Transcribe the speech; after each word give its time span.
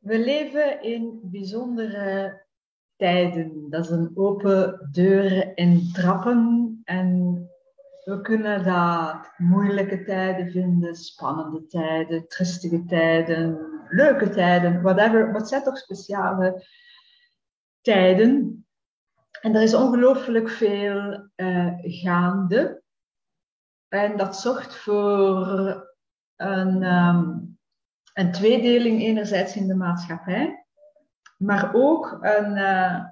We 0.00 0.18
leven 0.18 0.82
in 0.82 1.20
bijzondere 1.22 2.42
tijden. 2.96 3.70
Dat 3.70 3.84
is 3.84 3.90
een 3.90 4.10
open 4.14 4.88
deur 4.92 5.56
in 5.56 5.90
trappen. 5.92 6.80
En 6.84 7.38
we 8.04 8.20
kunnen 8.20 8.64
dat 8.64 9.32
moeilijke 9.36 10.04
tijden 10.04 10.50
vinden, 10.50 10.94
spannende 10.94 11.66
tijden, 11.66 12.28
tristige 12.28 12.84
tijden, 12.84 13.58
leuke 13.88 14.28
tijden, 14.28 14.82
whatever. 14.82 15.32
Wat 15.32 15.48
zijn 15.48 15.62
toch 15.62 15.78
speciale 15.78 16.66
tijden? 17.80 18.64
En 19.40 19.54
er 19.54 19.62
is 19.62 19.74
ongelooflijk 19.74 20.48
veel 20.48 21.28
uh, 21.36 21.72
gaande. 21.82 22.82
En 23.88 24.16
dat 24.16 24.36
zorgt 24.36 24.76
voor 24.76 25.46
een, 26.36 26.82
um, 26.82 27.58
een 28.14 28.32
tweedeling 28.32 29.00
enerzijds 29.00 29.56
in 29.56 29.66
de 29.66 29.74
maatschappij, 29.74 30.64
maar 31.36 31.70
ook 31.74 32.18
een, 32.20 32.56
uh, 32.56 33.04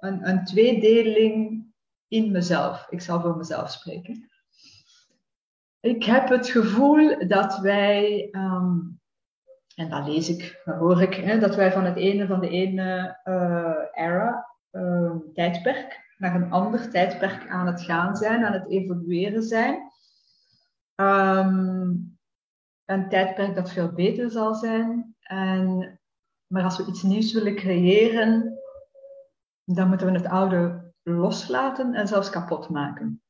een, 0.00 0.28
een 0.28 0.44
tweedeling 0.44 1.66
in 2.08 2.32
mezelf. 2.32 2.86
Ik 2.90 3.00
zal 3.00 3.20
voor 3.20 3.36
mezelf 3.36 3.70
spreken. 3.70 4.28
Ik 5.80 6.04
heb 6.04 6.28
het 6.28 6.48
gevoel 6.48 7.28
dat 7.28 7.58
wij, 7.58 8.28
um, 8.32 9.00
en 9.74 9.88
dat 9.88 10.06
lees 10.06 10.28
ik, 10.28 10.62
dat 10.64 10.76
hoor 10.76 11.02
ik, 11.02 11.14
hè, 11.14 11.38
dat 11.38 11.54
wij 11.54 11.72
van 11.72 11.84
het 11.84 11.96
ene 11.96 12.26
van 12.26 12.40
de 12.40 12.48
ene 12.48 13.20
uh, 13.24 14.04
era, 14.04 14.48
uh, 14.72 15.12
tijdperk, 15.34 16.14
naar 16.18 16.34
een 16.34 16.50
ander 16.50 16.90
tijdperk 16.90 17.48
aan 17.48 17.66
het 17.66 17.82
gaan 17.82 18.16
zijn, 18.16 18.44
aan 18.44 18.52
het 18.52 18.70
evolueren 18.70 19.42
zijn. 19.42 19.92
Um, 20.96 22.13
een 22.84 23.08
tijdperk 23.08 23.54
dat 23.54 23.72
veel 23.72 23.92
beter 23.92 24.30
zal 24.30 24.54
zijn. 24.54 25.16
En, 25.20 26.00
maar 26.46 26.62
als 26.62 26.76
we 26.76 26.86
iets 26.86 27.02
nieuws 27.02 27.32
willen 27.32 27.54
creëren, 27.54 28.58
dan 29.64 29.88
moeten 29.88 30.06
we 30.06 30.18
het 30.18 30.26
oude 30.26 30.92
loslaten 31.02 31.94
en 31.94 32.08
zelfs 32.08 32.30
kapot 32.30 32.68
maken. 32.68 33.22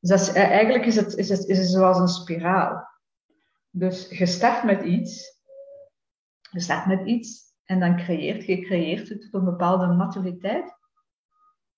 Dus 0.00 0.32
eh, 0.32 0.50
eigenlijk 0.50 0.86
is 0.86 0.96
het, 0.96 1.14
is, 1.16 1.28
het, 1.28 1.46
is 1.46 1.58
het 1.58 1.68
zoals 1.68 1.98
een 1.98 2.08
spiraal. 2.08 2.88
Dus 3.70 4.08
je 4.18 4.26
start 4.26 4.64
met 4.64 4.82
iets, 4.82 5.40
je 6.50 6.60
start 6.60 6.86
met 6.86 7.06
iets 7.06 7.54
en 7.64 7.80
dan 7.80 7.96
creëert 7.96 8.44
je, 8.44 8.60
creëert 8.60 9.08
het 9.08 9.20
tot 9.20 9.34
een 9.34 9.44
bepaalde 9.44 9.86
maturiteit. 9.86 10.78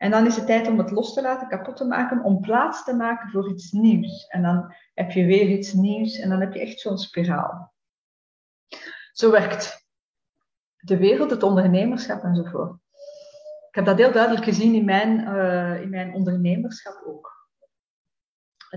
En 0.03 0.11
dan 0.11 0.27
is 0.27 0.37
het 0.37 0.47
tijd 0.47 0.69
om 0.69 0.79
het 0.79 0.91
los 0.91 1.15
te 1.15 1.23
laten, 1.23 1.49
kapot 1.49 1.77
te 1.77 1.85
maken, 1.85 2.25
om 2.25 2.41
plaats 2.41 2.85
te 2.85 2.95
maken 2.95 3.31
voor 3.31 3.51
iets 3.51 3.73
nieuws. 3.73 4.27
En 4.27 4.43
dan 4.43 4.75
heb 4.95 5.11
je 5.11 5.25
weer 5.25 5.49
iets 5.49 5.73
nieuws 5.73 6.19
en 6.19 6.29
dan 6.29 6.41
heb 6.41 6.53
je 6.53 6.61
echt 6.61 6.81
zo'n 6.81 6.99
spiraal. 6.99 7.73
Zo 9.13 9.31
werkt 9.31 9.87
de 10.77 10.97
wereld, 10.97 11.31
het 11.31 11.43
ondernemerschap 11.43 12.23
enzovoort. 12.23 12.73
Ik 13.69 13.75
heb 13.75 13.85
dat 13.85 13.99
heel 13.99 14.13
duidelijk 14.13 14.45
gezien 14.45 14.75
in 14.75 14.85
mijn, 14.85 15.21
uh, 15.21 15.81
in 15.81 15.91
mijn 15.91 16.15
ondernemerschap 16.15 17.03
ook. 17.07 17.49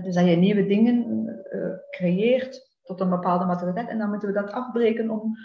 Dus 0.02 0.14
dat 0.14 0.26
je 0.26 0.36
nieuwe 0.36 0.66
dingen 0.66 1.28
uh, 1.52 1.74
creëert 1.90 2.78
tot 2.82 3.00
een 3.00 3.10
bepaalde 3.10 3.44
maturiteit 3.44 3.88
en 3.88 3.98
dan 3.98 4.08
moeten 4.08 4.28
we 4.28 4.34
dat 4.34 4.52
afbreken 4.52 5.10
om 5.10 5.36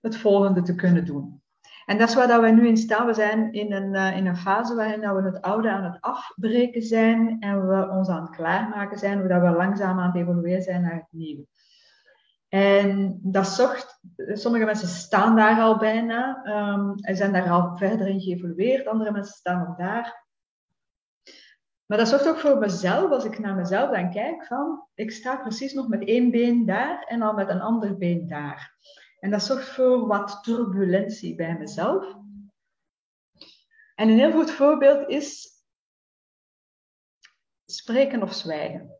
het 0.00 0.16
volgende 0.16 0.62
te 0.62 0.74
kunnen 0.74 1.04
doen. 1.04 1.42
En 1.90 1.98
dat 1.98 2.08
is 2.08 2.14
waar 2.14 2.28
dat 2.28 2.40
we 2.40 2.48
nu 2.48 2.66
in 2.66 2.76
staan. 2.76 3.06
We 3.06 3.14
zijn 3.14 3.52
in 3.52 3.72
een, 3.72 3.94
uh, 3.94 4.16
in 4.16 4.26
een 4.26 4.36
fase 4.36 4.74
waarin 4.74 5.00
dat 5.00 5.16
we 5.16 5.22
het 5.22 5.42
oude 5.42 5.70
aan 5.70 5.84
het 5.84 6.00
afbreken 6.00 6.82
zijn 6.82 7.36
en 7.40 7.68
we 7.68 7.88
ons 7.88 8.08
aan 8.08 8.20
het 8.20 8.30
klaarmaken 8.30 8.98
zijn, 8.98 9.18
hoe 9.18 9.28
dat 9.28 9.40
we 9.40 9.50
langzaam 9.50 9.98
aan 9.98 10.06
het 10.06 10.16
evolueren 10.16 10.62
zijn 10.62 10.82
naar 10.82 10.94
het 10.94 11.06
nieuwe. 11.10 11.46
En 12.48 13.18
dat 13.22 13.46
zorgt, 13.46 14.00
sommige 14.16 14.64
mensen 14.64 14.88
staan 14.88 15.36
daar 15.36 15.60
al 15.60 15.78
bijna 15.78 16.42
um, 16.44 16.94
en 16.94 17.16
zijn 17.16 17.32
daar 17.32 17.50
al 17.50 17.76
verder 17.76 18.06
in 18.06 18.20
geëvolueerd, 18.20 18.86
andere 18.86 19.12
mensen 19.12 19.34
staan 19.34 19.66
nog 19.66 19.76
daar. 19.76 20.26
Maar 21.86 21.98
dat 21.98 22.08
zorgt 22.08 22.28
ook 22.28 22.38
voor 22.38 22.58
mezelf, 22.58 23.10
als 23.10 23.24
ik 23.24 23.38
naar 23.38 23.54
mezelf 23.54 23.90
dan 23.90 24.10
kijk, 24.10 24.46
van 24.46 24.86
ik 24.94 25.10
sta 25.10 25.36
precies 25.36 25.72
nog 25.72 25.88
met 25.88 26.04
één 26.04 26.30
been 26.30 26.66
daar 26.66 27.04
en 27.08 27.22
al 27.22 27.32
met 27.32 27.48
een 27.48 27.60
ander 27.60 27.96
been 27.98 28.28
daar. 28.28 28.74
En 29.20 29.30
dat 29.30 29.42
zorgt 29.42 29.68
voor 29.68 30.06
wat 30.06 30.38
turbulentie 30.42 31.34
bij 31.34 31.58
mezelf. 31.58 32.16
En 33.94 34.08
een 34.08 34.18
heel 34.18 34.32
goed 34.32 34.50
voorbeeld 34.50 35.08
is 35.08 35.48
spreken 37.66 38.22
of 38.22 38.34
zwijgen. 38.34 38.98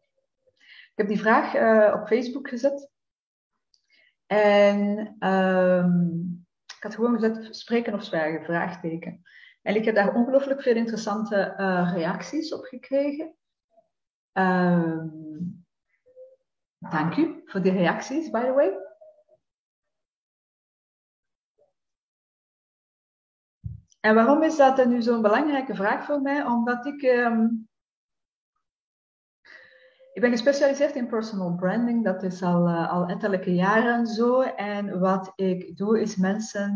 Ik 0.91 0.93
heb 0.95 1.09
die 1.09 1.21
vraag 1.21 1.55
uh, 1.55 2.01
op 2.01 2.07
Facebook 2.07 2.49
gezet. 2.49 2.91
En 4.27 5.17
um, 5.29 6.47
ik 6.77 6.83
had 6.83 6.95
gewoon 6.95 7.15
gezet 7.15 7.57
spreken 7.57 7.95
of 7.95 8.05
zwijgen, 8.05 8.45
vraagteken. 8.45 9.23
En 9.63 9.75
ik 9.75 9.85
heb 9.85 9.95
daar 9.95 10.15
ongelooflijk 10.15 10.63
veel 10.63 10.77
interessante 10.77 11.55
uh, 11.59 11.93
reacties 11.95 12.55
op 12.55 12.65
gekregen. 12.65 13.35
Um, 14.33 15.65
dank 16.79 17.17
u 17.17 17.43
voor 17.45 17.63
die 17.63 17.73
reacties, 17.73 18.31
by 18.31 18.45
the 18.45 18.53
way. 18.53 18.90
En 24.01 24.15
waarom 24.15 24.43
is 24.43 24.57
dat 24.57 24.87
nu 24.87 25.03
zo'n 25.03 25.23
belangrijke 25.23 25.75
vraag 25.75 26.05
voor 26.05 26.21
mij? 26.21 26.45
Omdat 26.45 26.87
ik. 26.87 27.03
Um, 27.03 27.69
ik 30.13 30.21
ben 30.21 30.31
gespecialiseerd 30.31 30.95
in 30.95 31.09
personal 31.09 31.55
branding, 31.55 32.05
dat 32.05 32.23
is 32.23 32.43
al, 32.43 32.69
uh, 32.69 32.93
al 32.93 33.07
ettelijke 33.07 33.55
jaren 33.55 34.07
zo. 34.07 34.41
En 34.41 34.99
wat 34.99 35.33
ik 35.35 35.77
doe 35.77 36.01
is 36.01 36.17
mensen 36.17 36.73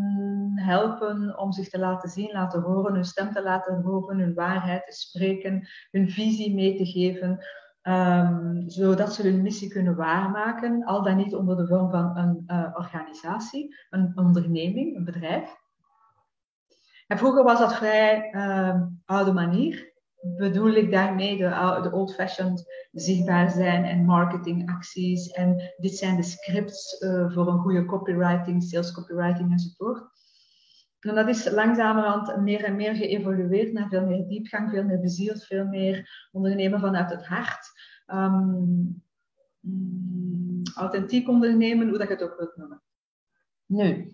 helpen 0.55 1.39
om 1.39 1.53
zich 1.53 1.69
te 1.69 1.79
laten 1.79 2.11
zien, 2.11 2.33
laten 2.33 2.63
horen, 2.63 2.95
hun 2.95 3.05
stem 3.05 3.33
te 3.33 3.43
laten 3.43 3.83
horen, 3.83 4.19
hun 4.19 4.35
waarheid 4.35 4.87
te 4.87 4.93
spreken, 4.93 5.69
hun 5.91 6.11
visie 6.11 6.55
mee 6.55 6.77
te 6.77 6.87
geven, 6.87 7.47
um, 7.83 8.63
zodat 8.67 9.15
ze 9.15 9.23
hun 9.23 9.43
missie 9.43 9.69
kunnen 9.69 9.97
waarmaken, 9.97 10.85
al 10.85 11.03
dan 11.03 11.17
niet 11.17 11.35
onder 11.35 11.57
de 11.57 11.67
vorm 11.67 11.91
van 11.91 12.17
een 12.17 12.43
uh, 12.47 12.71
organisatie, 12.75 13.77
een 13.91 14.13
onderneming, 14.15 14.97
een 14.97 15.05
bedrijf. 15.05 15.64
En 17.07 17.19
vroeger 17.19 17.45
was 17.45 17.59
dat 17.59 17.75
vrij 17.75 18.33
uh, 18.33 18.83
oude 19.05 19.33
manier. 19.33 19.93
Bedoel 20.21 20.73
ik 20.73 20.91
daarmee 20.91 21.37
de, 21.37 21.79
de 21.83 21.93
old-fashioned 21.93 22.89
zichtbaar 22.93 23.51
zijn 23.51 23.85
en 23.85 24.05
marketingacties. 24.05 25.31
En 25.31 25.75
dit 25.77 25.97
zijn 25.97 26.17
de 26.17 26.23
scripts 26.23 27.01
uh, 27.01 27.33
voor 27.33 27.49
een 27.49 27.59
goede 27.59 27.85
copywriting, 27.85 28.63
sales 28.63 28.93
copywriting 28.93 29.53
enzovoort. 29.53 30.13
En 31.01 31.15
dat 31.15 31.29
is 31.29 31.51
langzamerhand 31.51 32.37
meer 32.41 32.65
en 32.65 32.77
meer 32.77 32.95
geëvolueerd 32.95 33.73
naar 33.73 33.89
veel 33.89 34.07
meer 34.07 34.29
diepgang, 34.29 34.71
veel 34.71 34.85
meer 34.85 35.01
bezield, 35.01 35.45
veel 35.45 35.67
meer 35.67 36.29
ondernemen 36.33 36.81
vanuit 36.81 37.11
het 37.11 37.27
hart. 37.27 37.73
Um, 38.07 39.03
authentiek 40.75 41.29
ondernemen, 41.29 41.89
hoe 41.89 41.99
dat 41.99 42.09
je 42.09 42.15
het 42.15 42.23
ook 42.23 42.39
wilt 42.39 42.57
noemen. 42.57 42.83
Nu, 43.67 44.13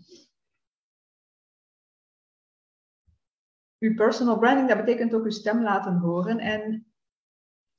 uw 3.80 3.94
personal 3.94 4.38
branding, 4.38 4.68
dat 4.68 4.84
betekent 4.84 5.14
ook 5.14 5.24
uw 5.24 5.30
stem 5.30 5.62
laten 5.62 5.96
horen. 5.96 6.38
En 6.38 6.86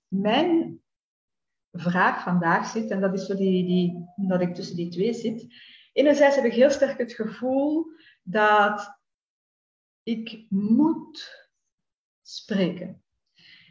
mijn 0.08 0.82
vraag 1.72 2.24
vandaag 2.24 2.68
zit, 2.68 2.90
en 2.90 3.02
dat 3.02 3.14
is 3.14 3.26
zo 3.26 3.36
die, 3.36 3.66
die, 3.66 4.06
dat 4.16 4.42
ik 4.42 4.56
tussen 4.56 4.76
die 4.76 4.90
twee 4.90 5.14
zit. 5.14 5.48
Enerzijds 5.94 6.36
heb 6.36 6.46
ik 6.46 6.54
heel 6.54 6.70
sterk 6.70 6.98
het 6.98 7.14
gevoel 7.14 7.86
dat 8.24 9.00
ik 10.04 10.46
moet 10.50 11.50
spreken. 12.22 13.04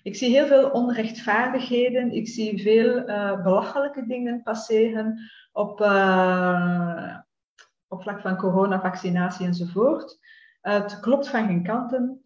Ik 0.03 0.17
zie 0.17 0.31
heel 0.31 0.47
veel 0.47 0.71
onrechtvaardigheden, 0.71 2.13
ik 2.13 2.29
zie 2.29 2.63
veel 2.63 3.09
uh, 3.09 3.43
belachelijke 3.43 4.07
dingen 4.07 4.43
passeren 4.43 5.31
op, 5.53 5.81
uh, 5.81 7.19
op 7.89 8.03
vlak 8.03 8.21
van 8.21 8.37
corona, 8.37 8.81
vaccinatie 8.81 9.47
enzovoort. 9.47 10.19
Het 10.61 11.01
klopt 11.01 11.29
van 11.29 11.47
geen 11.47 11.63
kanten. 11.63 12.21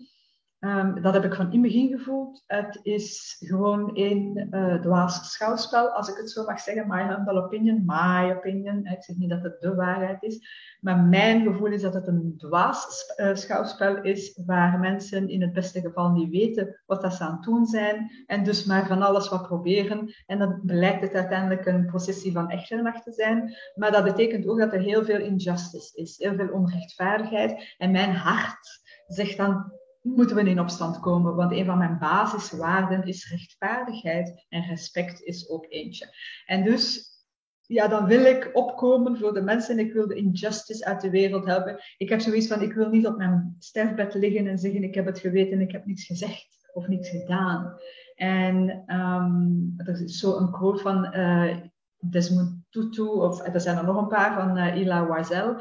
Um, 0.64 1.02
dat 1.02 1.14
heb 1.14 1.24
ik 1.24 1.34
van 1.34 1.52
in 1.52 1.62
begin 1.62 1.88
gevoeld. 1.88 2.42
Het 2.46 2.80
is 2.82 3.36
gewoon 3.38 3.90
een 3.94 4.48
uh, 4.50 4.80
dwaas 4.80 5.32
schouwspel, 5.32 5.88
als 5.88 6.08
ik 6.08 6.16
het 6.16 6.30
zo 6.30 6.44
mag 6.44 6.60
zeggen. 6.60 6.88
My 6.88 7.02
humble 7.02 7.44
opinion, 7.44 7.82
my 7.86 8.32
opinion. 8.36 8.86
Ik 8.86 9.02
zeg 9.02 9.16
niet 9.16 9.30
dat 9.30 9.42
het 9.42 9.60
de 9.60 9.74
waarheid 9.74 10.22
is. 10.22 10.48
Maar 10.80 10.98
mijn 10.98 11.42
gevoel 11.42 11.66
is 11.66 11.82
dat 11.82 11.94
het 11.94 12.06
een 12.06 12.34
dwaas 12.36 13.04
uh, 13.16 13.34
schouwspel 13.34 14.02
is, 14.02 14.40
waar 14.46 14.78
mensen 14.78 15.28
in 15.28 15.42
het 15.42 15.52
beste 15.52 15.80
geval 15.80 16.10
niet 16.10 16.30
weten 16.30 16.82
wat 16.86 17.02
dat 17.02 17.14
ze 17.14 17.24
aan 17.24 17.32
het 17.32 17.42
doen 17.42 17.66
zijn. 17.66 18.10
En 18.26 18.44
dus 18.44 18.64
maar 18.64 18.86
van 18.86 19.02
alles 19.02 19.28
wat 19.28 19.46
proberen. 19.46 20.14
En 20.26 20.38
dan 20.38 20.60
blijkt 20.62 21.02
het 21.02 21.14
uiteindelijk 21.14 21.66
een 21.66 21.86
processie 21.86 22.32
van 22.32 22.50
echternach 22.50 23.02
te 23.02 23.12
zijn. 23.12 23.54
Maar 23.74 23.92
dat 23.92 24.04
betekent 24.04 24.46
ook 24.46 24.58
dat 24.58 24.72
er 24.72 24.80
heel 24.80 25.04
veel 25.04 25.20
injustice 25.20 26.00
is, 26.00 26.18
heel 26.18 26.34
veel 26.34 26.48
onrechtvaardigheid. 26.48 27.74
En 27.78 27.90
mijn 27.90 28.14
hart 28.14 28.82
zegt 29.06 29.36
dan 29.36 29.82
moeten 30.04 30.36
we 30.36 30.42
in 30.42 30.60
opstand 30.60 31.00
komen. 31.00 31.34
Want 31.34 31.52
een 31.52 31.64
van 31.64 31.78
mijn 31.78 31.98
basiswaarden 31.98 33.02
is 33.02 33.30
rechtvaardigheid 33.30 34.46
en 34.48 34.62
respect 34.62 35.22
is 35.22 35.48
ook 35.48 35.66
eentje. 35.68 36.14
En 36.46 36.64
dus 36.64 37.12
ja, 37.66 37.88
dan 37.88 38.06
wil 38.06 38.24
ik 38.24 38.50
opkomen 38.52 39.18
voor 39.18 39.34
de 39.34 39.42
mensen. 39.42 39.78
Ik 39.78 39.92
wil 39.92 40.06
de 40.06 40.14
injustice 40.14 40.84
uit 40.84 41.00
de 41.00 41.10
wereld 41.10 41.44
helpen. 41.44 41.80
Ik 41.96 42.08
heb 42.08 42.20
zoiets 42.20 42.46
van, 42.46 42.62
ik 42.62 42.72
wil 42.72 42.88
niet 42.88 43.06
op 43.06 43.16
mijn 43.16 43.56
sterfbed 43.58 44.14
liggen 44.14 44.46
en 44.46 44.58
zeggen, 44.58 44.82
ik 44.82 44.94
heb 44.94 45.06
het 45.06 45.18
geweten, 45.18 45.60
ik 45.60 45.72
heb 45.72 45.84
niets 45.84 46.04
gezegd 46.04 46.68
of 46.72 46.88
niets 46.88 47.08
gedaan. 47.08 47.76
En 48.14 48.84
um, 48.86 49.74
er 49.76 50.02
is 50.02 50.18
zo 50.18 50.36
een 50.36 50.50
quote 50.50 50.82
van 50.82 51.16
uh, 51.16 51.56
Desmond 51.98 52.63
Tutu, 52.74 53.02
of 53.02 53.46
er 53.46 53.60
zijn 53.60 53.76
er 53.76 53.84
nog 53.84 53.96
een 53.96 54.08
paar 54.08 54.34
van 54.34 54.58
uh, 54.58 54.76
Ila 54.76 55.06
Wiesel, 55.06 55.50
uh, 55.50 55.60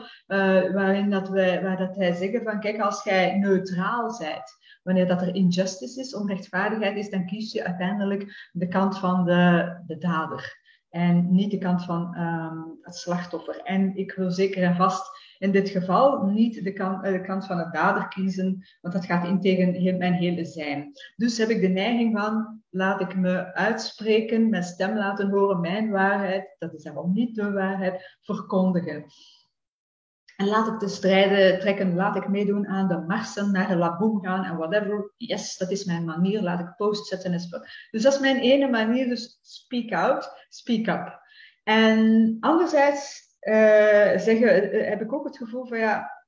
waarin 0.74 1.10
dat 1.10 1.30
wij, 1.30 1.64
waar 1.64 1.78
dat 1.78 1.96
hij 1.96 2.14
zegt 2.14 2.44
van, 2.44 2.60
kijk, 2.60 2.82
als 2.82 3.04
jij 3.04 3.38
neutraal 3.38 4.18
bent, 4.20 4.58
wanneer 4.84 5.08
dat 5.08 5.22
er 5.22 5.36
injustice 5.36 6.00
is, 6.00 6.16
onrechtvaardigheid 6.16 6.98
is, 6.98 7.10
dan 7.10 7.26
kies 7.26 7.52
je 7.52 7.66
uiteindelijk 7.66 8.50
de 8.52 8.68
kant 8.68 9.00
van 9.00 9.26
de, 9.26 9.74
de 9.86 9.98
dader. 9.98 10.62
En 10.90 11.36
niet 11.36 11.52
de 11.52 11.58
kant 11.58 11.84
van 11.84 12.18
um, 12.18 12.78
het 12.82 12.96
slachtoffer. 12.96 13.62
En 13.64 13.96
ik 13.96 14.12
wil 14.12 14.32
zeker 14.32 14.64
en 14.64 14.76
vast 14.76 15.12
in 15.38 15.52
dit 15.52 15.70
geval 15.70 16.26
niet 16.26 16.64
de 16.64 16.74
kant, 16.74 17.04
de 17.04 17.22
kant 17.22 17.46
van 17.46 17.58
het 17.58 17.74
dader 17.74 18.08
kiezen, 18.08 18.66
want 18.82 18.94
dat 18.94 19.06
gaat 19.06 19.28
in 19.28 19.42
tegen 19.42 19.98
mijn 19.98 20.14
hele 20.14 20.46
zijn. 20.46 20.92
Dus 21.16 21.38
heb 21.38 21.50
ik 21.50 21.62
de 21.62 21.68
neiging 21.68 22.20
van, 22.20 22.63
laat 22.74 23.02
ik 23.02 23.16
me 23.16 23.54
uitspreken, 23.54 24.50
mijn 24.50 24.64
stem 24.64 24.98
laten 24.98 25.30
horen, 25.30 25.60
mijn 25.60 25.90
waarheid, 25.90 26.56
dat 26.60 26.74
is 26.74 26.84
daarom 26.84 27.14
niet 27.14 27.36
de 27.36 27.52
waarheid, 27.52 28.18
verkondigen. 28.22 29.06
En 30.36 30.48
laat 30.48 30.68
ik 30.68 30.80
de 30.80 30.88
strijden 30.88 31.60
trekken, 31.60 31.96
laat 31.96 32.16
ik 32.16 32.28
meedoen 32.28 32.68
aan 32.68 32.88
de 32.88 33.00
marsen, 33.08 33.52
naar 33.52 33.68
de 33.68 33.76
laboom 33.76 34.24
gaan 34.24 34.44
en 34.44 34.58
whatever. 34.58 35.14
Yes, 35.18 35.58
dat 35.58 35.72
is 35.72 35.86
mijn 35.86 36.06
manier, 36.06 36.42
laat 36.42 36.60
ik 36.60 36.76
post 36.76 37.08
zetten. 37.08 37.32
Dus 37.32 38.02
dat 38.02 38.14
is 38.14 38.20
mijn 38.20 38.40
ene 38.40 38.70
manier, 38.70 39.08
dus 39.08 39.40
speak 39.42 39.92
out, 39.92 40.46
speak 40.50 40.88
up. 40.88 41.22
En 41.64 42.38
anderzijds 42.40 43.22
uh, 43.42 44.18
zeggen, 44.18 44.76
uh, 44.76 44.90
heb 44.90 45.02
ik 45.02 45.14
ook 45.14 45.26
het 45.26 45.38
gevoel 45.38 45.66
van 45.66 45.78
ja, 45.78 46.26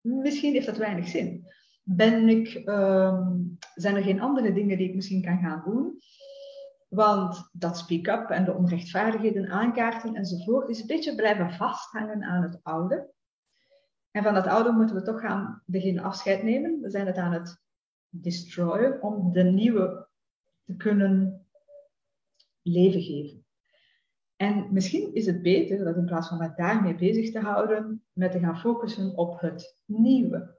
misschien 0.00 0.52
heeft 0.52 0.66
dat 0.66 0.76
weinig 0.76 1.08
zin. 1.08 1.46
Ben 1.90 2.28
ik, 2.28 2.62
um, 2.66 3.58
zijn 3.74 3.96
er 3.96 4.02
geen 4.02 4.20
andere 4.20 4.52
dingen 4.52 4.78
die 4.78 4.88
ik 4.88 4.94
misschien 4.94 5.22
kan 5.22 5.38
gaan 5.38 5.62
doen? 5.64 6.00
Want 6.88 7.48
dat 7.52 7.78
speak-up 7.78 8.30
en 8.30 8.44
de 8.44 8.54
onrechtvaardigheden 8.54 9.48
aankaarten 9.48 10.14
enzovoort 10.14 10.68
is 10.68 10.80
een 10.80 10.86
beetje 10.86 11.14
blijven 11.14 11.52
vasthangen 11.52 12.22
aan 12.22 12.42
het 12.42 12.58
oude. 12.62 13.10
En 14.10 14.22
van 14.22 14.34
dat 14.34 14.46
oude 14.46 14.72
moeten 14.72 14.96
we 14.96 15.02
toch 15.02 15.20
gaan 15.20 15.62
beginnen 15.66 16.04
afscheid 16.04 16.42
nemen. 16.42 16.80
We 16.80 16.90
zijn 16.90 17.06
het 17.06 17.16
aan 17.16 17.32
het 17.32 17.62
destroyen 18.08 19.02
om 19.02 19.32
de 19.32 19.42
nieuwe 19.42 20.08
te 20.64 20.76
kunnen 20.76 21.46
leven 22.62 23.02
geven. 23.02 23.46
En 24.36 24.66
misschien 24.72 25.14
is 25.14 25.26
het 25.26 25.42
beter 25.42 25.84
dat 25.84 25.96
in 25.96 26.04
plaats 26.04 26.28
van 26.28 26.38
met 26.38 26.56
daarmee 26.56 26.94
bezig 26.94 27.32
te 27.32 27.40
houden, 27.40 28.04
met 28.12 28.32
te 28.32 28.38
gaan 28.38 28.58
focussen 28.58 29.16
op 29.16 29.40
het 29.40 29.82
nieuwe. 29.84 30.57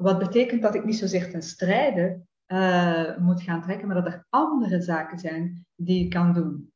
Wat 0.00 0.18
betekent 0.18 0.62
dat 0.62 0.74
ik 0.74 0.84
niet 0.84 0.96
zozeer 0.96 1.30
ten 1.30 1.42
strijde 1.42 2.20
uh, 2.46 3.16
moet 3.16 3.42
gaan 3.42 3.62
trekken, 3.62 3.86
maar 3.86 4.02
dat 4.02 4.12
er 4.12 4.26
andere 4.28 4.80
zaken 4.80 5.18
zijn 5.18 5.66
die 5.76 6.04
ik 6.04 6.10
kan 6.10 6.32
doen. 6.32 6.72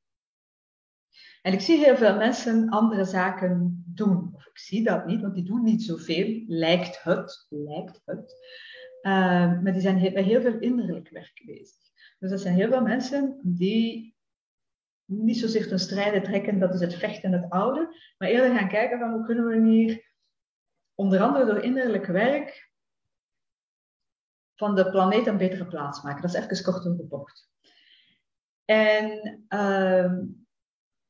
En 1.43 1.53
ik 1.53 1.61
zie 1.61 1.79
heel 1.79 1.97
veel 1.97 2.17
mensen 2.17 2.69
andere 2.69 3.05
zaken 3.05 3.85
doen. 3.87 4.31
Of 4.35 4.47
ik 4.47 4.59
zie 4.59 4.85
dat 4.85 5.07
niet, 5.07 5.21
want 5.21 5.35
die 5.35 5.45
doen 5.45 5.63
niet 5.63 5.83
zoveel, 5.83 6.43
lijkt 6.47 7.03
het. 7.03 7.47
Lijkt 7.49 8.03
het. 8.05 8.35
Uh, 9.03 9.63
maar 9.63 9.73
die 9.73 9.81
zijn 9.81 9.99
heel, 9.99 10.13
bij 10.13 10.23
heel 10.23 10.41
veel 10.41 10.59
innerlijk 10.59 11.09
werk 11.09 11.43
bezig. 11.47 11.83
Dus 12.19 12.31
er 12.31 12.39
zijn 12.39 12.55
heel 12.55 12.71
veel 12.71 12.83
mensen 12.83 13.41
die 13.43 14.17
niet 15.05 15.39
zozeer 15.39 15.69
ten 15.69 15.79
strijde 15.79 16.21
trekken, 16.21 16.59
dat 16.59 16.75
is 16.75 16.81
het 16.81 16.95
vechten 16.95 17.33
en 17.33 17.41
het 17.43 17.51
oude, 17.51 17.97
maar 18.19 18.29
eerder 18.29 18.59
gaan 18.59 18.69
kijken 18.69 18.99
van 18.99 19.13
hoe 19.13 19.25
kunnen 19.25 19.47
we 19.47 19.71
hier, 19.71 20.13
onder 20.95 21.21
andere 21.21 21.45
door 21.45 21.63
innerlijk 21.63 22.07
werk, 22.07 22.73
van 24.57 24.75
de 24.75 24.91
planeet 24.91 25.27
een 25.27 25.37
betere 25.37 25.67
plaats 25.67 26.03
maken. 26.03 26.23
Dat 26.23 26.35
is 26.35 26.41
even 26.41 26.73
kort 26.73 26.87
op 26.87 26.97
de 26.97 27.05
bocht. 27.05 27.49
En 28.65 29.45
uh, 29.49 30.13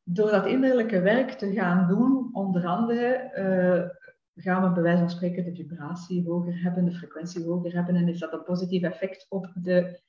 door 0.02 0.30
dat 0.30 0.46
innerlijke 0.46 1.00
werk 1.00 1.30
te 1.30 1.52
gaan 1.52 1.88
doen, 1.88 2.28
onder 2.32 2.66
andere, 2.66 3.32
uh, 3.36 4.42
gaan 4.42 4.62
we 4.62 4.72
bij 4.72 4.82
wijze 4.82 4.98
van 4.98 5.10
spreken 5.10 5.44
de 5.44 5.54
vibratie 5.54 6.24
hoger 6.24 6.62
hebben, 6.62 6.84
de 6.84 6.94
frequentie 6.94 7.44
hoger 7.44 7.74
hebben 7.74 7.96
en 7.96 8.06
heeft 8.06 8.20
dat 8.20 8.32
een 8.32 8.42
positief 8.42 8.82
effect 8.82 9.26
op 9.28 9.50
de 9.54 10.00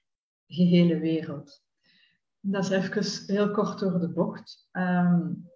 gehele 0.48 1.00
wereld. 1.00 1.64
Dat 2.40 2.64
is 2.64 2.70
even 2.70 3.36
heel 3.36 3.52
kort 3.52 3.80
door 3.80 4.00
de 4.00 4.10
bocht. 4.10 4.70
Um, 4.72 5.50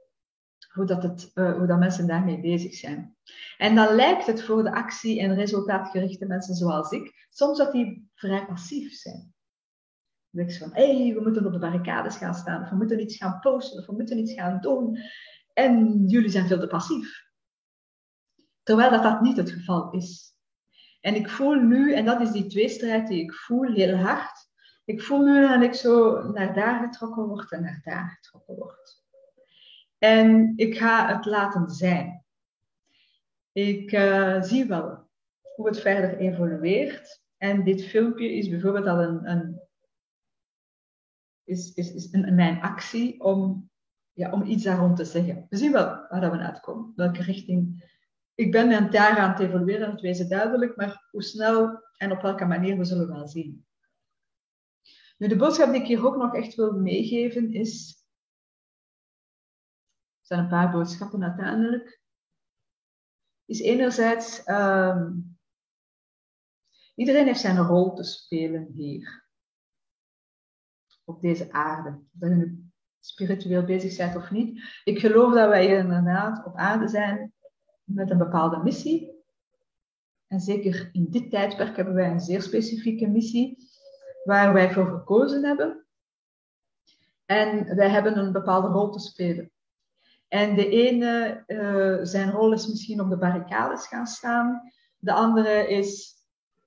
hoe, 0.70 0.86
dat 0.86 1.04
het, 1.04 1.32
uh, 1.36 1.58
hoe 1.58 1.68
dat 1.68 1.80
mensen 1.80 2.08
daarmee 2.08 2.40
bezig 2.40 2.74
zijn. 2.74 3.16
En 3.58 3.76
dan 3.76 3.96
lijkt 3.96 4.26
het 4.26 4.44
voor 4.44 4.64
de 4.64 4.72
actie- 4.72 5.20
en 5.20 5.36
resultaatgerichte 5.36 6.26
mensen 6.26 6.56
zoals 6.56 6.92
ik, 6.92 7.28
soms 7.30 7.58
dat 7.58 7.72
die 7.72 8.10
vrij 8.14 8.46
passief 8.46 8.94
zijn. 8.94 9.34
Je 10.30 10.52
van, 10.52 10.70
hé, 10.74 11.04
hey, 11.04 11.14
we 11.14 11.22
moeten 11.22 11.46
op 11.46 11.52
de 11.52 11.60
barricades 11.60 12.18
gaan 12.18 12.34
staan, 12.34 12.62
of 12.62 12.70
we 12.70 12.76
moeten 12.76 13.02
iets 13.02 13.18
gaan 13.18 13.40
posten, 13.40 13.80
of 13.80 13.86
we 13.86 13.94
moeten 13.94 14.18
iets 14.18 14.34
gaan 14.34 14.62
doen. 14.62 14.98
En 15.54 16.04
jullie 16.08 16.30
zijn 16.30 16.48
veel 16.48 16.60
te 16.60 16.68
passief. 16.68 17.28
Terwijl 18.64 18.90
dat, 18.90 19.04
dat 19.04 19.22
niet 19.22 19.38
het 19.38 19.52
geval 19.52 19.92
is. 19.92 20.34
En 21.02 21.16
ik 21.16 21.30
voel 21.30 21.54
nu, 21.54 21.94
en 21.94 22.06
dat 22.06 22.22
is 22.22 22.32
die 22.32 22.48
tweestrijd 22.48 23.08
die 23.08 23.22
ik 23.24 23.34
voel 23.34 23.74
heel 23.74 23.96
hard, 23.96 24.50
ik 24.86 25.02
voel 25.02 25.24
nu 25.24 25.48
dat 25.48 25.62
ik 25.62 25.74
zo 25.74 26.24
naar 26.32 26.54
daar 26.54 26.84
getrokken 26.84 27.24
word 27.24 27.52
en 27.52 27.62
naar 27.62 27.82
daar 27.84 28.20
getrokken 28.22 28.56
word. 28.56 28.99
En 30.00 30.54
ik 30.56 30.78
ga 30.78 31.16
het 31.16 31.26
laten 31.26 31.70
zijn. 31.70 32.24
Ik 33.52 33.92
uh, 33.92 34.42
zie 34.42 34.66
wel 34.66 35.10
hoe 35.56 35.68
het 35.68 35.80
verder 35.80 36.18
evolueert. 36.18 37.22
En 37.38 37.64
dit 37.64 37.86
filmpje 37.86 38.34
is 38.34 38.50
bijvoorbeeld 38.50 38.86
al 38.86 39.02
een, 39.02 39.30
een 39.30 39.62
is, 41.50 41.74
is, 41.74 41.94
is 41.94 42.10
mijn 42.12 42.62
actie 42.62 43.22
om, 43.22 43.70
ja, 44.14 44.32
om 44.32 44.44
iets 44.44 44.64
daarom 44.64 44.96
te 44.96 45.06
zeggen. 45.06 45.46
We 45.50 45.58
zien 45.58 45.72
wel 45.72 45.86
waar 45.86 46.32
we 46.32 46.38
uitkomen, 46.38 46.94
welke 46.96 47.22
richting. 47.22 47.88
Ik 48.36 48.52
ben 48.52 48.68
met 48.68 48.92
daar 48.92 49.18
aan 49.18 49.30
het 49.30 49.40
evolueren, 49.40 49.92
het 49.92 50.02
wezen 50.02 50.30
duidelijk, 50.30 50.76
maar 50.76 51.08
hoe 51.12 51.24
snel 51.24 51.84
en 51.98 52.12
op 52.12 52.22
welke 52.22 52.46
manier 52.46 52.78
we 52.78 52.86
zullen 52.86 53.08
wel 53.08 53.28
zien. 53.28 53.66
Nu, 55.18 55.28
de 55.28 55.36
boodschap 55.36 55.72
die 55.72 55.82
ik 55.82 55.88
hier 55.88 56.06
ook 56.06 56.16
nog 56.16 56.36
echt 56.36 56.56
wil 56.56 56.72
meegeven 56.72 57.54
is. 57.54 57.99
Zijn 60.30 60.42
een 60.42 60.50
paar 60.50 60.72
boodschappen 60.72 61.24
uiteindelijk. 61.24 62.02
Is 63.46 63.60
enerzijds. 63.60 64.48
Um, 64.48 65.40
iedereen 66.96 67.26
heeft 67.26 67.40
zijn 67.40 67.58
rol 67.58 67.94
te 67.94 68.04
spelen 68.04 68.72
hier. 68.74 69.28
Op 71.04 71.22
deze 71.22 71.52
aarde. 71.52 71.90
Of 71.90 72.20
je 72.20 72.36
nu 72.36 72.72
spiritueel 73.00 73.66
bezig 73.66 73.98
bent 73.98 74.16
of 74.16 74.32
niet. 74.32 74.62
Ik 74.84 75.00
geloof 75.00 75.34
dat 75.34 75.50
wij 75.50 75.68
inderdaad 75.68 76.46
op 76.46 76.56
aarde 76.56 76.88
zijn 76.88 77.34
met 77.84 78.10
een 78.10 78.18
bepaalde 78.18 78.64
missie. 78.64 79.24
En 80.28 80.40
zeker 80.40 80.90
in 80.92 81.12
dit 81.12 81.30
tijdperk 81.30 81.76
hebben 81.76 81.94
wij 81.94 82.12
een 82.12 82.20
zeer 82.20 82.42
specifieke 82.42 83.08
missie 83.08 83.58
waar 84.24 84.54
wij 84.54 84.74
voor 84.74 84.86
gekozen 84.86 85.44
hebben. 85.44 85.86
En 87.26 87.76
wij 87.76 87.90
hebben 87.90 88.18
een 88.18 88.32
bepaalde 88.32 88.68
rol 88.68 88.90
te 88.90 89.00
spelen. 89.00 89.52
En 90.30 90.56
de 90.56 90.70
ene, 90.70 91.44
uh, 91.48 91.98
zijn 92.02 92.32
rol 92.32 92.54
is 92.54 92.68
misschien 92.68 93.02
op 93.02 93.10
de 93.10 93.18
barricades 93.18 93.88
gaan 93.88 94.08
staan. 94.08 94.62
De 94.98 95.14
andere 95.14 95.68
is 95.68 96.14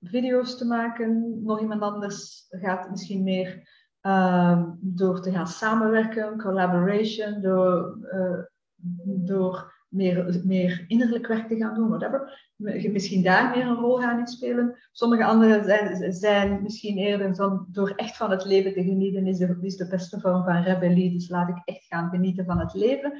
video's 0.01 0.57
te 0.57 0.65
maken. 0.65 1.43
Nog 1.43 1.61
iemand 1.61 1.81
anders 1.81 2.45
gaat 2.49 2.89
misschien 2.89 3.23
meer 3.23 3.69
uh, 4.01 4.63
door 4.79 5.21
te 5.21 5.31
gaan 5.31 5.47
samenwerken, 5.47 6.37
collaboration, 6.37 7.41
door, 7.41 7.97
uh, 8.11 8.43
door 9.05 9.72
meer, 9.93 10.41
meer 10.43 10.85
innerlijk 10.87 11.27
werk 11.27 11.47
te 11.47 11.55
gaan 11.55 11.75
doen, 11.75 11.89
whatever. 11.89 12.51
Misschien 12.91 13.23
daar 13.23 13.49
meer 13.49 13.65
een 13.65 13.75
rol 13.75 13.97
gaan 13.97 14.19
in 14.19 14.27
spelen. 14.27 14.75
Sommige 14.91 15.25
anderen 15.25 15.63
zijn, 15.63 16.13
zijn 16.13 16.61
misschien 16.63 16.97
eerder 16.97 17.35
van, 17.35 17.65
door 17.71 17.93
echt 17.95 18.17
van 18.17 18.31
het 18.31 18.45
leven 18.45 18.73
te 18.73 18.83
genieten, 18.83 19.27
is 19.27 19.37
de, 19.77 19.87
beste 19.89 20.19
vorm 20.19 20.43
van 20.43 20.63
rebellie. 20.63 21.11
Dus 21.11 21.29
laat 21.29 21.49
ik 21.49 21.61
echt 21.65 21.85
gaan 21.85 22.09
genieten 22.09 22.45
van 22.45 22.59
het 22.59 22.73
leven. 22.73 23.13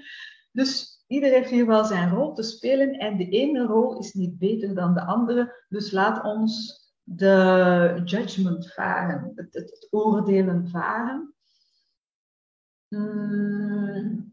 Dus 0.51 1.03
iedereen 1.07 1.35
heeft 1.35 1.49
hier 1.49 1.65
wel 1.65 1.85
zijn 1.85 2.09
rol 2.09 2.33
te 2.33 2.43
spelen 2.43 2.91
en 2.91 3.17
de 3.17 3.29
ene 3.29 3.65
rol 3.65 3.99
is 3.99 4.13
niet 4.13 4.37
beter 4.37 4.75
dan 4.75 4.93
de 4.93 5.05
andere. 5.05 5.65
Dus 5.69 5.91
laat 5.91 6.23
ons 6.23 6.81
de 7.03 8.01
judgment 8.05 8.73
varen, 8.73 9.31
het, 9.35 9.53
het, 9.53 9.87
oordelen 9.91 10.67
varen. 10.69 11.33
Hmm. 12.87 14.32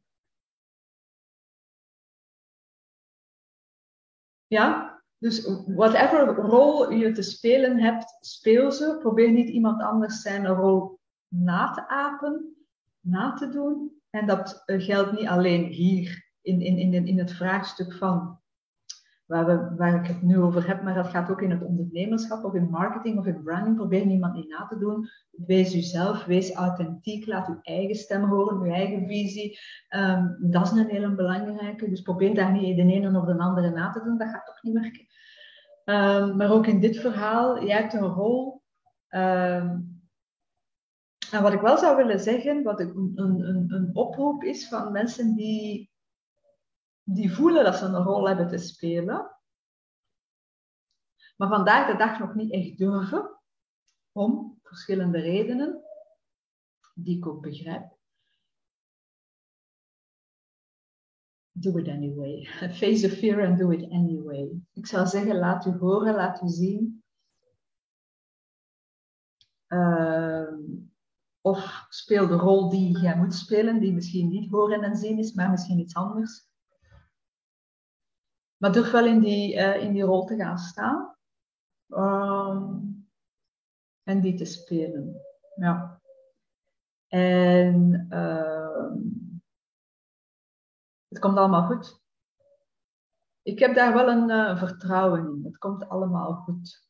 Ja, 4.51 5.01
dus 5.19 5.47
whatever 5.67 6.35
rol 6.35 6.91
je 6.91 7.13
te 7.13 7.23
spelen 7.23 7.79
hebt, 7.79 8.17
speel 8.21 8.73
ze. 8.73 8.97
Probeer 9.01 9.31
niet 9.31 9.49
iemand 9.49 9.83
anders 9.83 10.23
zijn 10.23 10.47
rol 10.47 10.99
na 11.29 11.71
te 11.71 11.89
apen, 11.89 12.57
na 13.01 13.33
te 13.33 13.49
doen. 13.49 13.93
En 14.11 14.27
dat 14.27 14.63
eh, 14.67 14.83
geldt 14.83 15.13
niet 15.13 15.27
alleen 15.27 15.65
hier 15.65 16.31
in, 16.43 16.61
in, 16.61 16.79
in, 16.79 17.07
in 17.07 17.19
het 17.19 17.33
vraagstuk 17.33 17.93
van 17.95 18.40
waar, 19.31 19.77
waar 19.77 19.95
ik 19.95 20.07
het 20.07 20.23
nu 20.23 20.39
over 20.39 20.69
heb, 20.69 20.83
maar 20.83 20.95
dat 20.95 21.07
gaat 21.07 21.31
ook 21.31 21.43
in 21.43 21.51
het 21.51 21.63
ondernemerschap 21.63 22.45
of 22.45 22.55
in 22.55 22.71
marketing 22.71 23.19
of 23.19 23.27
in 23.27 23.43
branding. 23.43 23.77
Probeer 23.77 24.07
niemand 24.07 24.35
niet 24.35 24.49
na 24.49 24.67
te 24.67 24.79
doen. 24.79 25.09
Wees 25.31 25.75
uzelf, 25.75 26.25
wees 26.25 26.53
authentiek, 26.53 27.27
laat 27.27 27.49
uw 27.49 27.59
eigen 27.63 27.95
stem 27.95 28.25
horen, 28.25 28.61
uw 28.61 28.73
eigen 28.73 29.07
visie. 29.07 29.59
Ehm, 29.89 30.27
dat 30.39 30.65
is 30.65 30.71
een 30.71 30.89
hele 30.89 31.15
belangrijke. 31.15 31.89
Dus 31.89 32.01
probeer 32.01 32.35
daar 32.35 32.53
niet 32.53 32.77
de 32.77 32.83
ene 32.83 33.19
of 33.21 33.27
de 33.27 33.39
andere 33.39 33.71
na 33.71 33.91
te 33.91 34.03
doen, 34.03 34.19
dat 34.19 34.29
gaat 34.29 34.47
toch 34.47 34.63
niet 34.63 34.75
werken. 34.75 35.07
Um, 35.85 36.37
maar 36.37 36.51
ook 36.51 36.67
in 36.67 36.81
dit 36.81 36.97
verhaal, 36.97 37.65
jij 37.65 37.81
hebt 37.81 37.93
een 37.93 38.01
rol. 38.01 38.63
Um, 39.11 40.03
en 41.31 41.43
wat 41.43 41.53
ik 41.53 41.61
wel 41.61 41.79
zou 41.79 41.97
willen 41.97 42.21
zeggen, 42.21 42.63
wat 42.63 42.81
een, 42.81 43.13
een, 43.15 43.65
een 43.69 43.91
oproep 43.93 44.43
is 44.43 44.69
van 44.69 44.93
mensen 44.93 45.35
die, 45.35 45.90
die 47.03 47.35
voelen 47.35 47.65
dat 47.65 47.77
ze 47.77 47.85
een 47.85 48.03
rol 48.03 48.29
hebben 48.29 48.49
te 48.49 48.59
spelen, 48.59 49.37
maar 51.37 51.49
vandaag 51.49 51.91
de 51.91 51.97
dag 51.97 52.19
nog 52.19 52.35
niet 52.35 52.53
echt 52.53 52.79
durven, 52.79 53.41
om 54.13 54.59
verschillende 54.63 55.21
redenen, 55.21 55.83
die 56.95 57.17
ik 57.17 57.27
ook 57.27 57.43
begrijp. 57.43 57.99
Do 61.53 61.79
it 61.79 61.89
anyway. 61.89 62.45
Face 62.81 63.09
the 63.09 63.17
fear 63.17 63.47
and 63.47 63.59
do 63.59 63.71
it 63.71 63.91
anyway. 63.91 64.63
Ik 64.73 64.87
zou 64.87 65.07
zeggen, 65.07 65.39
laat 65.39 65.67
u 65.67 65.71
horen, 65.71 66.15
laat 66.15 66.43
u 66.43 66.49
zien. 66.49 67.05
Uh, 69.69 70.53
of 71.41 71.87
speel 71.89 72.27
de 72.27 72.37
rol 72.37 72.69
die 72.69 72.99
jij 72.99 73.17
moet 73.17 73.35
spelen, 73.35 73.81
die 73.81 73.93
misschien 73.93 74.29
niet 74.29 74.51
horen 74.51 74.83
en 74.83 74.97
zien 74.97 75.19
is, 75.19 75.33
maar 75.33 75.51
misschien 75.51 75.79
iets 75.79 75.95
anders. 75.95 76.50
Maar 78.61 78.73
durf 78.73 78.91
wel 78.91 79.07
in 79.07 79.21
die, 79.21 79.55
uh, 79.55 79.83
in 79.83 79.93
die 79.93 80.03
rol 80.03 80.25
te 80.25 80.37
gaan 80.37 80.59
staan. 80.59 81.17
Um, 81.89 83.09
en 84.03 84.21
die 84.21 84.35
te 84.35 84.45
spelen. 84.45 85.21
Ja. 85.55 86.01
En 87.07 88.07
uh, 88.11 88.93
het 91.09 91.19
komt 91.19 91.37
allemaal 91.37 91.67
goed. 91.67 92.03
Ik 93.43 93.59
heb 93.59 93.75
daar 93.75 93.95
wel 93.95 94.09
een 94.09 94.31
uh, 94.31 94.59
vertrouwen 94.59 95.21
in. 95.21 95.45
Het 95.45 95.59
komt 95.59 95.89
allemaal 95.89 96.35
goed. 96.35 96.89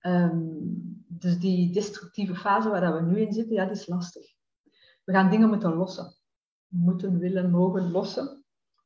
Um, 0.00 1.04
dus 1.06 1.38
die 1.38 1.72
destructieve 1.72 2.34
fase 2.34 2.68
waar 2.68 2.94
we 2.94 3.00
nu 3.00 3.20
in 3.20 3.32
zitten, 3.32 3.54
ja, 3.54 3.64
die 3.64 3.72
is 3.72 3.86
lastig. 3.86 4.34
We 5.04 5.12
gaan 5.12 5.30
dingen 5.30 5.48
moeten 5.48 5.74
lossen. 5.74 6.14
Moeten, 6.66 7.18
willen, 7.18 7.50
mogen 7.50 7.90
lossen. 7.90 8.41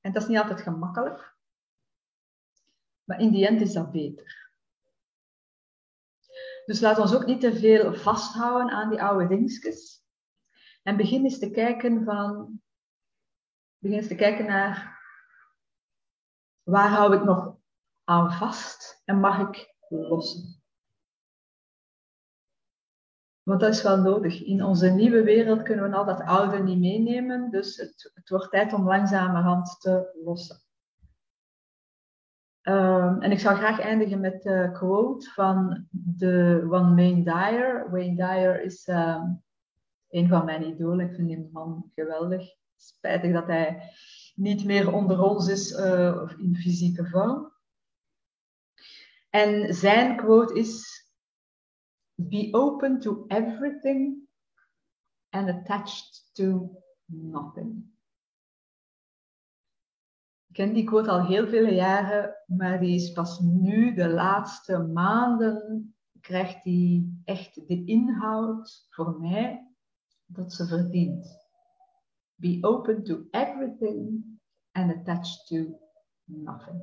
En 0.06 0.12
dat 0.12 0.22
is 0.22 0.28
niet 0.28 0.38
altijd 0.38 0.60
gemakkelijk. 0.60 1.34
Maar 3.04 3.20
in 3.20 3.30
die 3.30 3.46
end 3.46 3.60
is 3.60 3.72
dat 3.72 3.92
beter. 3.92 4.50
Dus 6.66 6.80
laat 6.80 6.98
ons 6.98 7.14
ook 7.14 7.26
niet 7.26 7.40
te 7.40 7.56
veel 7.56 7.94
vasthouden 7.94 8.70
aan 8.70 8.90
die 8.90 9.02
oude 9.02 9.26
dingetjes. 9.26 10.04
En 10.82 10.96
begin 10.96 11.24
eens 11.24 11.38
te 11.38 11.50
kijken 11.50 12.04
van... 12.04 12.60
Begin 13.78 13.96
eens 13.96 14.08
te 14.08 14.14
kijken 14.14 14.46
naar... 14.46 15.00
Waar 16.62 16.88
hou 16.88 17.16
ik 17.16 17.24
nog 17.24 17.56
aan 18.04 18.32
vast 18.32 19.02
en 19.04 19.20
mag 19.20 19.48
ik 19.48 19.74
lossen? 19.88 20.55
Want 23.48 23.60
dat 23.60 23.74
is 23.74 23.82
wel 23.82 23.96
nodig. 23.96 24.42
In 24.42 24.64
onze 24.64 24.88
nieuwe 24.88 25.22
wereld 25.22 25.62
kunnen 25.62 25.90
we 25.90 25.96
al 25.96 26.04
dat 26.04 26.20
oude 26.20 26.62
niet 26.62 26.78
meenemen. 26.78 27.50
Dus 27.50 27.76
het, 27.76 28.10
het 28.14 28.28
wordt 28.28 28.50
tijd 28.50 28.72
om 28.72 28.84
langzamerhand 28.84 29.80
te 29.80 30.20
lossen. 30.24 30.56
Um, 32.62 33.22
en 33.22 33.30
ik 33.30 33.38
zou 33.38 33.56
graag 33.56 33.80
eindigen 33.80 34.20
met 34.20 34.42
de 34.42 34.70
quote 34.72 35.30
van 35.30 35.86
de 35.90 36.66
Wayne 36.66 37.22
Dyer. 37.22 37.90
Wayne 37.90 38.16
Dyer 38.16 38.62
is 38.62 38.88
um, 38.88 39.42
een 40.08 40.28
van 40.28 40.44
mijn 40.44 40.66
idolen. 40.66 41.08
Ik 41.08 41.14
vind 41.14 41.28
die 41.28 41.48
man 41.52 41.90
geweldig. 41.94 42.54
Spijtig 42.76 43.32
dat 43.32 43.46
hij 43.46 43.92
niet 44.34 44.64
meer 44.64 44.92
onder 44.92 45.22
ons 45.22 45.48
is 45.48 45.72
uh, 45.72 46.32
in 46.38 46.56
fysieke 46.56 47.06
vorm. 47.06 47.52
En 49.30 49.74
zijn 49.74 50.16
quote 50.16 50.54
is: 50.54 50.95
be 52.16 52.50
open 52.54 53.00
to 53.00 53.26
everything 53.30 54.26
and 55.32 55.50
attached 55.50 56.22
to 56.36 56.70
nothing. 57.08 57.84
Ik 60.48 60.62
ken 60.62 60.72
die 60.72 60.84
quote 60.84 61.10
al 61.10 61.26
heel 61.26 61.46
vele 61.46 61.74
jaren, 61.74 62.34
maar 62.46 62.80
die 62.80 62.94
is 62.94 63.12
pas 63.12 63.40
nu, 63.40 63.94
de 63.94 64.08
laatste 64.08 64.78
maanden, 64.78 65.94
krijgt 66.20 66.64
die 66.64 67.20
echt 67.24 67.54
de 67.54 67.84
inhoud 67.84 68.86
voor 68.90 69.20
mij 69.20 69.74
dat 70.26 70.52
ze 70.52 70.66
verdient. 70.66 71.44
Be 72.34 72.58
open 72.60 73.04
to 73.04 73.26
everything 73.30 74.24
and 74.72 74.90
attached 74.90 75.46
to 75.46 75.80
nothing. 76.24 76.80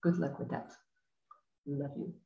Good 0.00 0.16
luck 0.16 0.38
with 0.38 0.48
that. 0.48 0.84
Love 1.62 1.98
you. 1.98 2.20